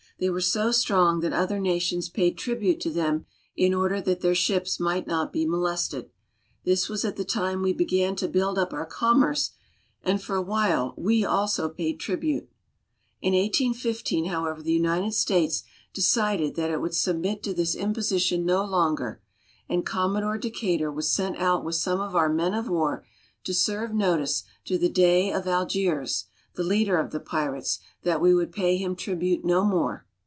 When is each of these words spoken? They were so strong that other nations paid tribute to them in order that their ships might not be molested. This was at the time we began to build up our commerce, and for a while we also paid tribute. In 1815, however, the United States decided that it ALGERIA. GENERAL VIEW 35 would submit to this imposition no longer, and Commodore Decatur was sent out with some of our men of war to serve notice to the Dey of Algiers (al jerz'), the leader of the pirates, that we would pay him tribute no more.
They 0.19 0.29
were 0.29 0.39
so 0.41 0.71
strong 0.71 1.21
that 1.21 1.33
other 1.33 1.59
nations 1.59 2.07
paid 2.07 2.37
tribute 2.37 2.79
to 2.81 2.91
them 2.91 3.25
in 3.55 3.73
order 3.73 3.99
that 4.01 4.21
their 4.21 4.35
ships 4.35 4.79
might 4.79 5.07
not 5.07 5.33
be 5.33 5.47
molested. 5.47 6.11
This 6.63 6.87
was 6.87 7.03
at 7.03 7.15
the 7.15 7.25
time 7.25 7.63
we 7.63 7.73
began 7.73 8.15
to 8.17 8.27
build 8.27 8.59
up 8.59 8.71
our 8.71 8.85
commerce, 8.85 9.49
and 10.03 10.21
for 10.21 10.35
a 10.35 10.41
while 10.43 10.93
we 10.95 11.25
also 11.25 11.69
paid 11.69 11.99
tribute. 11.99 12.47
In 13.19 13.33
1815, 13.33 14.25
however, 14.25 14.61
the 14.61 14.71
United 14.71 15.15
States 15.15 15.63
decided 15.91 16.53
that 16.53 16.69
it 16.69 16.73
ALGERIA. 16.77 16.77
GENERAL 16.77 16.83
VIEW 16.83 16.83
35 16.83 16.83
would 16.83 16.95
submit 16.95 17.43
to 17.43 17.53
this 17.55 17.73
imposition 17.75 18.45
no 18.45 18.63
longer, 18.63 19.23
and 19.67 19.83
Commodore 19.83 20.37
Decatur 20.37 20.91
was 20.91 21.09
sent 21.11 21.37
out 21.37 21.65
with 21.65 21.73
some 21.73 21.99
of 21.99 22.15
our 22.15 22.29
men 22.29 22.53
of 22.53 22.69
war 22.69 23.03
to 23.43 23.55
serve 23.55 23.91
notice 23.91 24.43
to 24.65 24.77
the 24.77 24.87
Dey 24.87 25.31
of 25.33 25.47
Algiers 25.47 25.95
(al 25.97 25.97
jerz'), 26.03 26.25
the 26.57 26.63
leader 26.69 26.99
of 26.99 27.09
the 27.09 27.19
pirates, 27.19 27.79
that 28.03 28.21
we 28.21 28.35
would 28.35 28.51
pay 28.51 28.77
him 28.77 28.95
tribute 28.95 29.43
no 29.43 29.65
more. 29.65 30.05